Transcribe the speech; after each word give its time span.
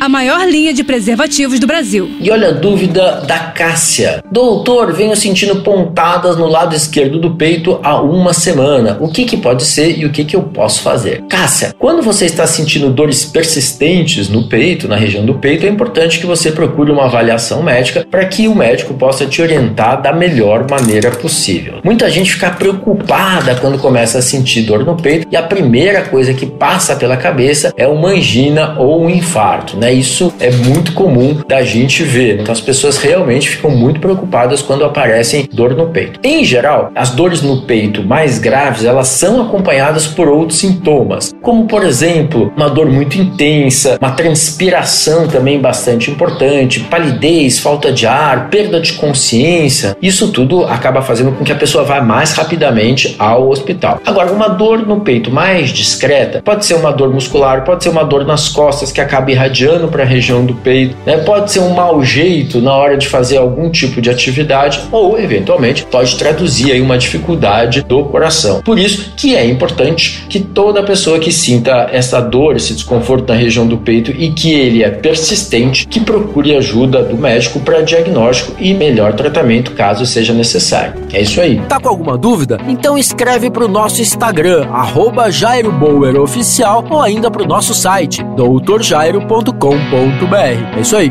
a 0.00 0.08
maior 0.08 0.46
linha 0.46 0.72
de 0.72 0.84
preservativos 0.84 1.58
do 1.58 1.66
Brasil. 1.66 2.10
E 2.20 2.30
olha 2.30 2.48
a 2.48 2.52
dúvida 2.52 3.22
da 3.26 3.38
Cássia. 3.38 4.22
Doutor, 4.30 4.92
venho 4.92 5.16
sentindo 5.16 5.62
pontadas 5.62 6.36
no 6.36 6.46
lado 6.46 6.74
esquerdo 6.74 7.18
do 7.18 7.34
peito 7.34 7.80
há 7.82 8.00
uma 8.00 8.32
semana. 8.32 8.98
O 9.00 9.08
que, 9.08 9.24
que 9.24 9.36
pode 9.36 9.64
ser 9.64 9.98
e 9.98 10.04
o 10.04 10.10
que, 10.10 10.24
que 10.24 10.36
eu 10.36 10.42
posso 10.42 10.82
fazer? 10.82 11.22
Cássia, 11.28 11.74
quando 11.78 12.02
você 12.02 12.26
está 12.26 12.46
sentindo 12.46 12.90
dores 12.90 13.24
persistentes 13.24 14.28
no 14.28 14.48
peito, 14.48 14.86
na 14.86 14.96
região 14.96 15.24
do 15.24 15.34
peito, 15.34 15.66
é 15.66 15.68
importante 15.68 16.18
que 16.18 16.26
você 16.26 16.52
procure 16.52 16.92
uma 16.92 17.06
avaliação 17.06 17.62
médica 17.62 18.06
para 18.10 18.24
que 18.26 18.48
o 18.48 18.54
médico 18.54 18.94
possa 18.94 19.26
te 19.26 19.40
orientar 19.40 20.02
da 20.02 20.12
melhor 20.12 20.66
maneira 20.70 21.10
possível. 21.10 21.80
Muita 21.82 22.10
gente 22.10 22.32
fica 22.32 22.50
preocupada 22.50 23.54
quando 23.56 23.78
começa 23.78 24.18
a 24.18 24.22
sentir 24.22 24.62
dor 24.62 24.84
no 24.84 24.96
peito 24.96 25.26
e 25.30 25.36
a 25.36 25.42
primeira 25.42 26.02
coisa 26.02 26.34
que 26.34 26.46
passa 26.46 26.96
pela 26.96 27.16
cabeça 27.16 27.72
é 27.76 27.86
uma 27.86 28.10
angina 28.10 28.76
ou 28.78 29.02
um 29.02 29.10
infarto, 29.10 29.76
né? 29.76 29.85
Né? 29.86 29.92
Isso 29.92 30.34
é 30.40 30.50
muito 30.50 30.92
comum 30.92 31.38
da 31.46 31.62
gente 31.62 32.02
ver. 32.02 32.40
Então 32.40 32.52
as 32.52 32.60
pessoas 32.60 32.98
realmente 32.98 33.50
ficam 33.50 33.70
muito 33.70 34.00
preocupadas 34.00 34.60
quando 34.60 34.84
aparecem 34.84 35.48
dor 35.52 35.74
no 35.76 35.86
peito. 35.86 36.18
Em 36.24 36.44
geral, 36.44 36.90
as 36.94 37.10
dores 37.10 37.40
no 37.40 37.62
peito 37.62 38.02
mais 38.02 38.38
graves, 38.38 38.84
elas 38.84 39.06
são 39.08 39.40
acompanhadas 39.40 40.06
por 40.06 40.28
outros 40.28 40.58
sintomas, 40.58 41.32
como 41.40 41.66
por 41.66 41.84
exemplo, 41.84 42.52
uma 42.56 42.68
dor 42.68 42.86
muito 42.86 43.16
intensa, 43.16 43.96
uma 44.00 44.10
transpiração 44.10 45.28
também 45.28 45.60
bastante 45.60 46.10
importante, 46.10 46.80
palidez, 46.80 47.58
falta 47.58 47.92
de 47.92 48.06
ar, 48.06 48.48
perda 48.50 48.80
de 48.80 48.94
consciência. 48.94 49.96
Isso 50.02 50.32
tudo 50.32 50.64
acaba 50.64 51.00
fazendo 51.00 51.32
com 51.32 51.44
que 51.44 51.52
a 51.52 51.56
pessoa 51.56 51.84
vá 51.84 52.00
mais 52.00 52.32
rapidamente 52.32 53.14
ao 53.18 53.48
hospital. 53.48 54.00
Agora, 54.04 54.32
uma 54.32 54.48
dor 54.48 54.84
no 54.86 55.00
peito 55.00 55.30
mais 55.30 55.70
discreta 55.70 56.42
pode 56.44 56.66
ser 56.66 56.74
uma 56.74 56.90
dor 56.90 57.12
muscular, 57.12 57.62
pode 57.64 57.84
ser 57.84 57.90
uma 57.90 58.04
dor 58.04 58.24
nas 58.24 58.48
costas 58.48 58.90
que 58.90 59.00
acaba 59.00 59.30
irradiando 59.30 59.75
para 59.88 60.02
a 60.02 60.06
região 60.06 60.44
do 60.44 60.54
peito, 60.54 60.96
né? 61.04 61.18
pode 61.18 61.52
ser 61.52 61.60
um 61.60 61.74
mau 61.74 62.02
jeito 62.02 62.60
na 62.60 62.74
hora 62.74 62.96
de 62.96 63.06
fazer 63.06 63.36
algum 63.36 63.70
tipo 63.70 64.00
de 64.00 64.10
atividade 64.10 64.80
ou, 64.90 65.18
eventualmente, 65.18 65.84
pode 65.84 66.16
traduzir 66.16 66.72
aí 66.72 66.80
uma 66.80 66.98
dificuldade 66.98 67.82
do 67.82 68.04
coração. 68.04 68.62
Por 68.62 68.78
isso 68.78 69.12
que 69.16 69.34
é 69.34 69.44
importante 69.44 70.24
que 70.28 70.40
toda 70.40 70.82
pessoa 70.82 71.18
que 71.18 71.32
sinta 71.32 71.88
essa 71.92 72.20
dor, 72.20 72.56
esse 72.56 72.74
desconforto 72.74 73.28
na 73.28 73.38
região 73.38 73.66
do 73.66 73.78
peito 73.78 74.10
e 74.10 74.30
que 74.30 74.52
ele 74.52 74.82
é 74.82 74.90
persistente, 74.90 75.86
que 75.86 76.00
procure 76.00 76.56
ajuda 76.56 77.02
do 77.02 77.16
médico 77.16 77.60
para 77.60 77.82
diagnóstico 77.82 78.54
e 78.58 78.72
melhor 78.74 79.14
tratamento 79.14 79.72
caso 79.72 80.06
seja 80.06 80.32
necessário. 80.32 80.94
É 81.12 81.20
isso 81.20 81.40
aí. 81.40 81.60
Tá 81.68 81.80
com 81.80 81.88
alguma 81.88 82.16
dúvida? 82.16 82.58
Então 82.68 82.96
escreve 82.96 83.50
para 83.50 83.64
o 83.64 83.68
nosso 83.68 84.00
Instagram, 84.00 84.66
arroba 84.72 85.30
Jairo 85.30 85.74
Oficial, 86.22 86.84
ou 86.88 87.00
ainda 87.00 87.30
para 87.30 87.42
o 87.42 87.46
nosso 87.46 87.74
site, 87.74 88.22
doutorjairo.com 88.36 89.65
www.fala.com.br. 89.66 90.76
É 90.76 90.80
isso 90.80 90.96
aí. 90.96 91.08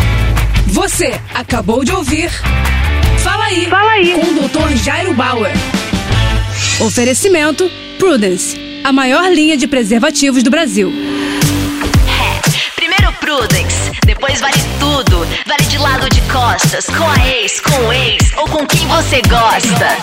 Você 0.67 1.13
acabou 1.33 1.83
de 1.83 1.91
ouvir 1.91 2.29
Fala 3.19 3.45
aí, 3.45 3.65
Fala 3.69 3.91
aí. 3.91 4.13
com 4.13 4.21
o 4.21 4.47
Dr. 4.47 4.75
Jairo 4.77 5.13
Bauer. 5.13 5.51
Oferecimento 6.79 7.69
Prudence, 7.97 8.57
a 8.83 8.91
maior 8.91 9.31
linha 9.31 9.57
de 9.57 9.67
preservativos 9.67 10.43
do 10.43 10.49
Brasil. 10.49 10.91
É, 12.07 12.71
primeiro 12.75 13.11
Prudence, 13.13 13.91
depois 14.05 14.39
vale 14.39 14.57
tudo. 14.79 15.27
Vale 15.45 15.63
de 15.67 15.77
lado 15.77 16.09
de 16.09 16.21
costas, 16.21 16.85
com 16.85 17.09
a 17.09 17.27
ex, 17.27 17.59
com 17.59 17.87
o 17.87 17.93
ex 17.93 18.31
ou 18.37 18.47
com 18.47 18.65
quem 18.67 18.87
você 18.87 19.21
gosta. 19.23 19.97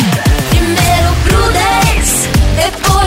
Primeiro 0.50 1.14
Prudence, 1.24 2.28
depois 2.56 3.01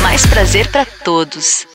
mais 0.00 0.24
prazer 0.24 0.68
para 0.68 0.86
todos. 0.86 1.66